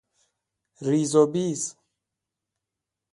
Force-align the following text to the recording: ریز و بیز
ریز 0.81 1.15
و 1.15 1.27
بیز 1.27 1.75